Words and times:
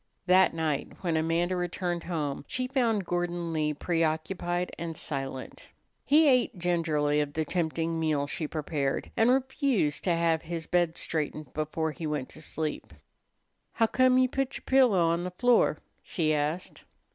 That 0.25 0.51
night 0.55 0.93
when 1.01 1.15
Amanda 1.15 1.55
returned 1.55 2.05
home 2.05 2.43
she 2.47 2.65
found 2.65 3.05
Gordon 3.05 3.53
Lee 3.53 3.71
preoccupied 3.71 4.73
and 4.79 4.97
silent. 4.97 5.69
He 6.03 6.27
ate 6.27 6.57
gingerly 6.57 7.19
of 7.21 7.33
the 7.33 7.45
tempting 7.45 7.99
meal 7.99 8.25
she 8.25 8.47
prepared, 8.47 9.11
and 9.15 9.29
refused 9.29 10.03
to 10.05 10.15
have 10.15 10.41
his 10.41 10.65
bed 10.65 10.97
straightened 10.97 11.53
before 11.53 11.91
he 11.91 12.07
went 12.07 12.29
to 12.29 12.41
sleep. 12.41 12.95
"Huccome 13.73 14.17
you 14.17 14.27
put 14.27 14.57
yer 14.57 14.63
pillow 14.65 15.01
on 15.09 15.23
the 15.23 15.29
floor?" 15.29 15.77
she 16.01 16.33
asked. 16.33 16.83